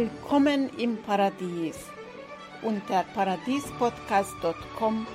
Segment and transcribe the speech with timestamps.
[0.00, 1.76] Willkommen im Paradies.
[2.62, 5.06] Unter paradiespodcast.com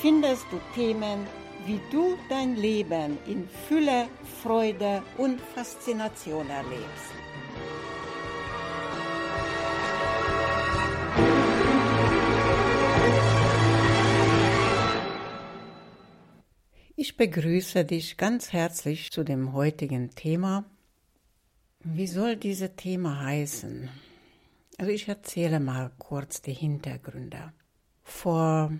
[0.00, 1.26] findest du Themen,
[1.66, 4.08] wie du dein Leben in Fülle,
[4.42, 7.12] Freude und Faszination erlebst.
[16.96, 20.64] Ich begrüße dich ganz herzlich zu dem heutigen Thema.
[21.84, 23.90] Wie soll dieses Thema heißen?
[24.82, 27.52] Also ich erzähle mal kurz die Hintergründe.
[28.02, 28.72] Vor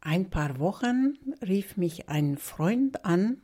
[0.00, 3.42] ein paar Wochen rief mich ein Freund an,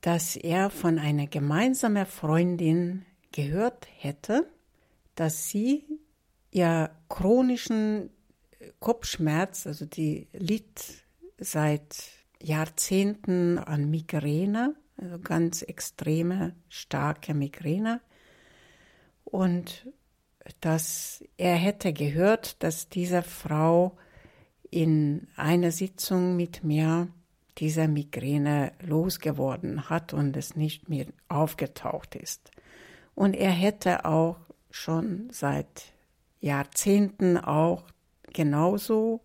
[0.00, 4.50] dass er von einer gemeinsamen Freundin gehört hätte,
[5.14, 5.84] dass sie
[6.50, 8.08] ihr chronischen
[8.80, 11.04] Kopfschmerz, also die litt
[11.36, 11.98] seit
[12.42, 18.00] Jahrzehnten an Migräne, also ganz extreme, starke Migräne.
[19.26, 19.86] Und
[20.60, 23.98] dass er hätte gehört, dass diese Frau
[24.70, 27.08] in einer Sitzung mit mir
[27.58, 32.50] diese Migräne losgeworden hat und es nicht mehr aufgetaucht ist.
[33.14, 34.36] Und er hätte auch
[34.70, 35.92] schon seit
[36.40, 37.84] Jahrzehnten auch
[38.32, 39.22] genauso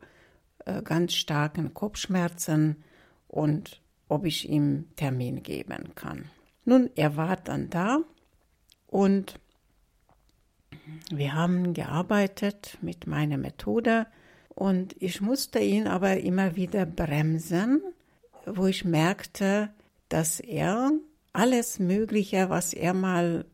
[0.66, 2.84] äh, ganz starken Kopfschmerzen
[3.28, 6.30] und ob ich ihm Termin geben kann.
[6.66, 8.00] Nun, er war dann da
[8.88, 9.40] und
[11.12, 14.08] wir haben gearbeitet mit meiner Methode
[14.50, 17.82] und ich musste ihn aber immer wieder bremsen,
[18.46, 19.70] wo ich merkte,
[20.10, 20.92] dass er
[21.34, 23.46] alles Mögliche, was er mal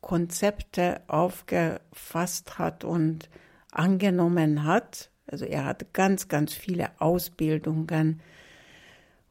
[0.00, 3.28] Konzepte aufgefasst hat und
[3.72, 8.20] angenommen hat, also er hat ganz, ganz viele Ausbildungen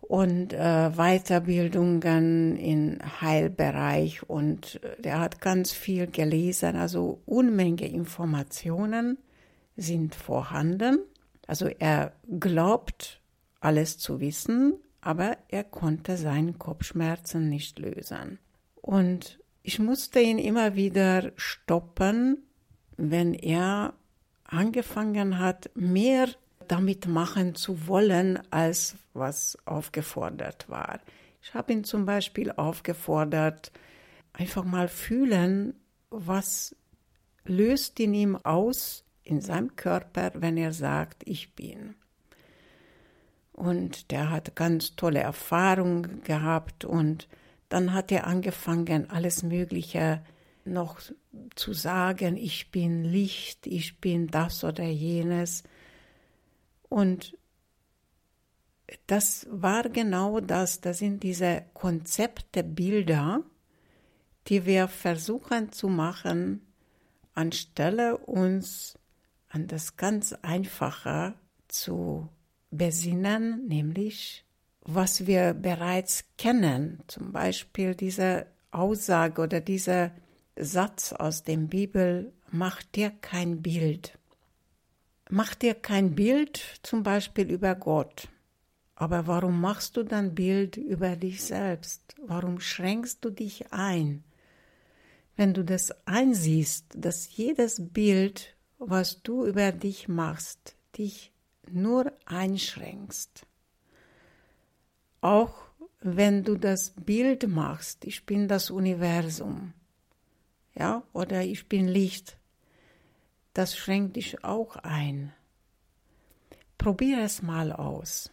[0.08, 6.76] und äh, Weiterbildungen im Heilbereich und äh, er hat ganz viel gelesen.
[6.76, 9.17] Also Unmenge Informationen
[9.76, 10.99] sind vorhanden.
[11.48, 13.21] Also er glaubt
[13.60, 18.39] alles zu wissen, aber er konnte seine Kopfschmerzen nicht lösen.
[18.76, 22.44] Und ich musste ihn immer wieder stoppen,
[22.98, 23.94] wenn er
[24.44, 26.27] angefangen hat, mehr
[26.71, 30.99] damit machen zu wollen, als was aufgefordert war.
[31.42, 33.71] Ich habe ihn zum Beispiel aufgefordert,
[34.33, 35.76] einfach mal fühlen,
[36.09, 36.76] was
[37.45, 41.95] löst in ihm aus, in seinem Körper, wenn er sagt, ich bin.
[43.53, 47.27] Und der hat ganz tolle Erfahrungen gehabt und
[47.70, 50.21] dann hat er angefangen, alles Mögliche
[50.65, 50.99] noch
[51.55, 55.64] zu sagen, ich bin Licht, ich bin das oder jenes.
[56.89, 57.37] Und
[59.07, 63.43] das war genau das, das sind diese Konzepte, Bilder,
[64.47, 66.61] die wir versuchen zu machen,
[67.33, 68.97] anstelle uns
[69.49, 71.33] an das ganz Einfache
[71.67, 72.29] zu
[72.71, 74.45] besinnen, nämlich
[74.81, 80.11] was wir bereits kennen, zum Beispiel diese Aussage oder diese
[80.55, 84.17] Satz aus dem Bibel, mach dir kein Bild.
[85.30, 88.27] Mach dir kein Bild zum Beispiel über Gott.
[88.95, 92.15] Aber warum machst du dann Bild über dich selbst?
[92.21, 94.23] Warum schränkst du dich ein?
[95.35, 101.33] Wenn du das einsiehst, dass jedes Bild, was du über dich machst, dich
[101.69, 103.45] nur einschränkst.
[105.21, 105.55] Auch
[105.99, 109.73] wenn du das Bild machst, ich bin das Universum,
[110.75, 112.37] ja, oder ich bin Licht.
[113.55, 115.32] Das schränkt dich auch ein.
[116.77, 118.30] Probier es mal aus.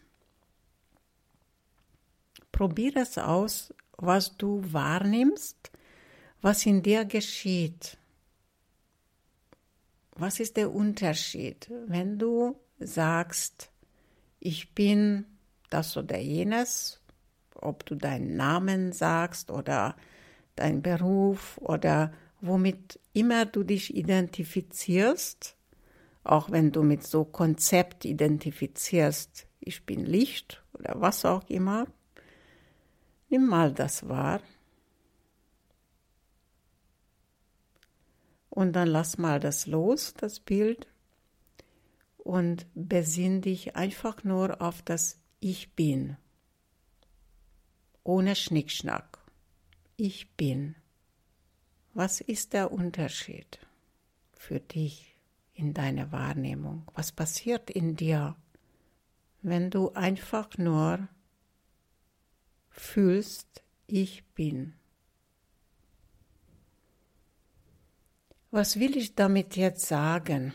[2.50, 5.70] Probier es aus, was du wahrnimmst,
[6.40, 7.98] was in dir geschieht.
[10.16, 13.70] Was ist der Unterschied, wenn du sagst,
[14.40, 15.24] ich bin
[15.70, 17.00] das oder jenes,
[17.54, 19.94] ob du deinen Namen sagst oder
[20.56, 22.12] dein Beruf oder
[22.42, 25.56] womit immer du dich identifizierst,
[26.24, 31.86] auch wenn du mit so Konzept identifizierst, ich bin Licht oder was auch immer,
[33.30, 34.40] nimm mal das wahr.
[38.50, 40.86] Und dann lass mal das los, das Bild,
[42.18, 46.16] und besinn dich einfach nur auf das Ich bin,
[48.04, 49.18] ohne Schnickschnack.
[49.96, 50.74] Ich bin.
[51.94, 53.58] Was ist der Unterschied
[54.32, 55.14] für dich
[55.52, 56.90] in deiner Wahrnehmung?
[56.94, 58.34] Was passiert in dir,
[59.42, 61.06] wenn du einfach nur
[62.70, 64.74] fühlst, ich bin?
[68.50, 70.54] Was will ich damit jetzt sagen?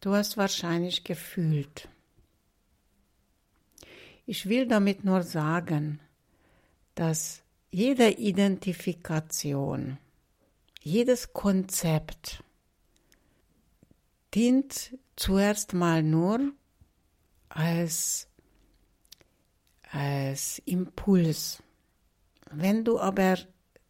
[0.00, 1.88] Du hast wahrscheinlich gefühlt.
[4.24, 6.00] Ich will damit nur sagen,
[6.94, 9.98] dass jede Identifikation,
[10.84, 12.42] jedes Konzept
[14.34, 16.52] dient zuerst mal nur
[17.48, 18.28] als,
[19.90, 21.62] als Impuls.
[22.50, 23.38] Wenn du aber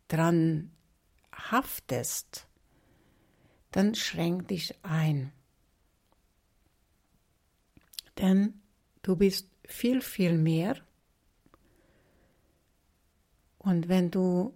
[0.08, 0.70] dran
[1.32, 2.46] haftest,
[3.70, 5.32] dann schränk dich ein.
[8.18, 8.60] Denn
[9.02, 10.76] du bist viel, viel mehr.
[13.58, 14.52] Und wenn du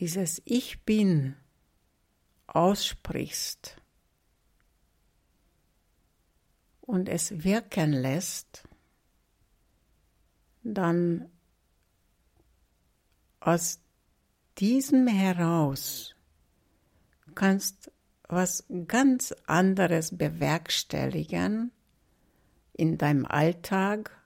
[0.00, 1.36] dieses Ich bin
[2.46, 3.76] aussprichst
[6.80, 8.66] und es wirken lässt,
[10.62, 11.30] dann
[13.40, 13.80] aus
[14.58, 16.14] diesem heraus
[17.34, 17.92] kannst
[18.28, 21.72] was ganz anderes bewerkstelligen
[22.72, 24.19] in deinem Alltag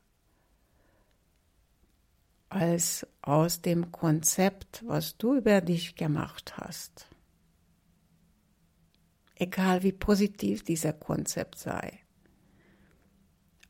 [2.55, 7.09] als aus dem Konzept, was du über dich gemacht hast.
[9.35, 11.99] Egal wie positiv dieser Konzept sei.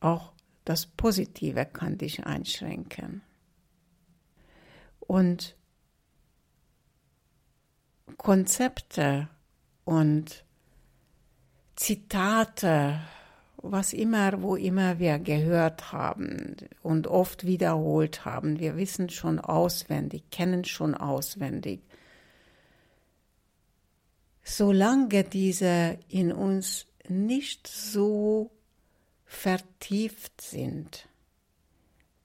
[0.00, 0.34] Auch
[0.66, 3.22] das Positive kann dich einschränken.
[5.00, 5.56] Und
[8.18, 9.30] Konzepte
[9.84, 10.44] und
[11.74, 13.00] Zitate,
[13.70, 18.58] was immer, wo immer wir gehört haben und oft wiederholt haben.
[18.58, 21.80] Wir wissen schon auswendig, kennen schon auswendig.
[24.42, 28.50] Solange diese in uns nicht so
[29.24, 31.08] vertieft sind,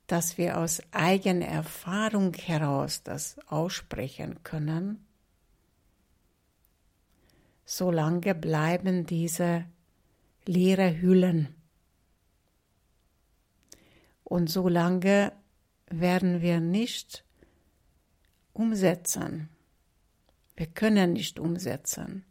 [0.08, 5.06] dass wir aus eigener Erfahrung heraus das aussprechen können,
[7.64, 9.66] solange bleiben diese
[10.50, 11.50] leere Hüllen.
[14.24, 15.32] Und solange
[15.92, 17.24] werden wir nicht
[18.52, 19.50] umsetzen.
[20.56, 22.26] Wir können nicht umsetzen.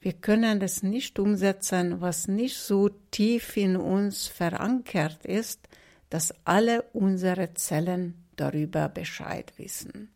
[0.00, 5.68] Wir können es nicht umsetzen, was nicht so tief in uns verankert ist,
[6.08, 10.10] dass alle unsere Zellen darüber Bescheid wissen.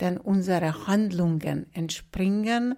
[0.00, 2.74] Denn unsere Handlungen entspringen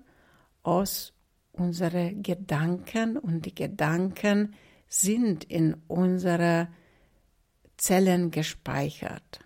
[0.62, 1.14] aus
[1.52, 4.54] unseren Gedanken und die Gedanken
[4.88, 6.68] sind in unsere
[7.76, 9.40] Zellen gespeichert.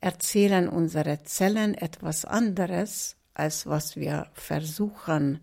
[0.00, 5.40] Erzählen unsere Zellen etwas anderes, als was wir versuchen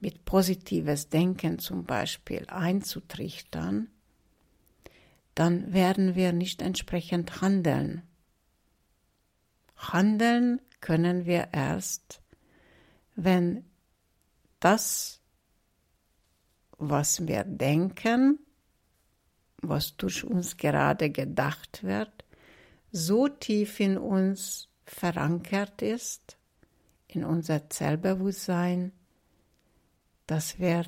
[0.00, 3.88] mit positives Denken zum Beispiel einzutrichtern,
[5.34, 8.02] dann werden wir nicht entsprechend handeln.
[9.76, 12.20] Handeln können wir erst,
[13.14, 13.64] wenn
[14.60, 15.20] das,
[16.78, 18.38] was wir denken,
[19.60, 22.24] was durch uns gerade gedacht wird,
[22.92, 26.38] so tief in uns verankert ist,
[27.08, 28.92] in unser Zellbewusstsein,
[30.26, 30.84] dass wir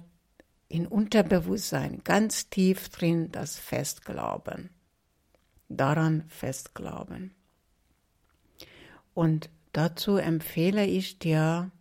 [0.69, 4.71] in Unterbewusstsein ganz tief drin das festglauben,
[5.69, 7.35] daran festglauben.
[9.15, 11.73] Und dazu empfehle ich dir,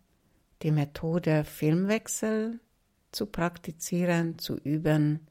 [0.62, 2.60] die Methode Filmwechsel
[3.12, 5.28] zu praktizieren, zu üben,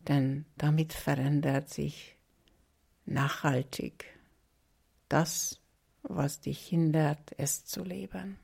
[0.00, 2.16] denn damit verändert sich
[3.06, 4.06] nachhaltig
[5.08, 5.60] das,
[6.02, 8.38] was dich hindert, es zu leben.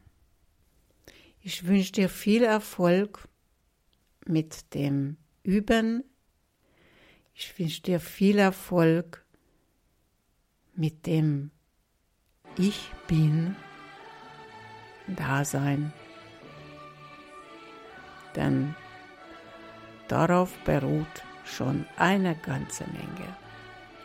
[1.41, 3.29] Ich wünsche dir viel Erfolg
[4.27, 6.03] mit dem Üben.
[7.35, 9.25] Ich wünsche dir viel Erfolg
[10.75, 11.51] mit dem
[12.59, 13.55] Ich bin
[15.09, 15.93] Dasein.
[18.35, 18.75] Denn
[20.09, 23.37] darauf beruht schon eine ganze Menge.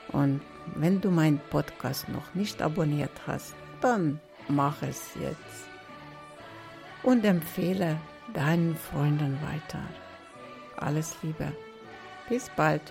[0.10, 0.42] Und
[0.76, 5.68] wenn du meinen Podcast noch nicht abonniert hast, dann mach es jetzt
[7.04, 7.98] und empfehle
[8.34, 9.82] deinen Freunden weiter.
[10.78, 11.52] Alles Liebe.
[12.30, 12.82] Bis bald.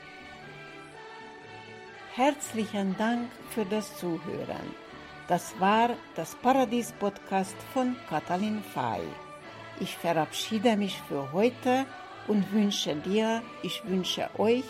[2.15, 4.90] Herzlichen Dank für das Zuhören.
[5.31, 9.01] Das war das Paradies-Podcast von Katalin Fay.
[9.79, 11.87] Ich verabschiede mich für heute
[12.27, 14.65] und wünsche dir, ich wünsche euch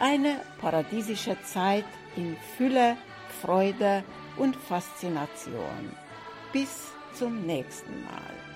[0.00, 1.84] eine paradiesische Zeit
[2.16, 2.96] in Fülle,
[3.40, 4.02] Freude
[4.38, 5.94] und Faszination.
[6.52, 8.51] Bis zum nächsten Mal.